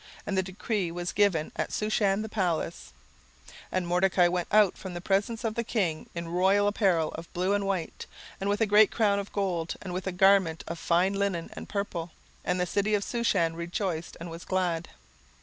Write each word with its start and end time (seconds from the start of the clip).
And 0.25 0.35
the 0.35 0.41
decree 0.41 0.89
was 0.89 1.11
given 1.11 1.51
at 1.55 1.69
Shushan 1.71 2.23
the 2.23 2.27
palace. 2.27 2.91
17:008:015 3.45 3.53
And 3.73 3.87
Mordecai 3.87 4.27
went 4.29 4.47
out 4.51 4.75
from 4.75 4.95
the 4.95 4.99
presence 4.99 5.43
of 5.43 5.53
the 5.53 5.63
king 5.63 6.09
in 6.15 6.27
royal 6.27 6.65
apparel 6.67 7.11
of 7.11 7.31
blue 7.33 7.53
and 7.53 7.67
white, 7.67 8.07
and 8.39 8.49
with 8.49 8.61
a 8.61 8.65
great 8.65 8.89
crown 8.89 9.19
of 9.19 9.31
gold, 9.31 9.75
and 9.79 9.93
with 9.93 10.07
a 10.07 10.11
garment 10.11 10.63
of 10.67 10.79
fine 10.79 11.13
linen 11.13 11.51
and 11.53 11.69
purple: 11.69 12.09
and 12.43 12.59
the 12.59 12.65
city 12.65 12.95
of 12.95 13.03
Shushan 13.05 13.55
rejoiced 13.55 14.17
and 14.19 14.31
was 14.31 14.43
glad. 14.43 14.89